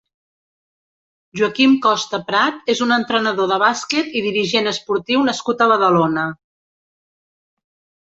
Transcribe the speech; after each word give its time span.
Joaquim 1.39 1.75
Costa 1.83 2.21
Prat 2.31 2.73
és 2.75 2.81
un 2.87 2.95
entrenador 2.97 3.53
de 3.53 3.61
bàsquet 3.67 4.11
i 4.23 4.27
dirigent 4.31 4.73
esportiu 4.75 5.25
nascut 5.31 5.65
a 5.69 5.73
Badalona. 5.77 6.29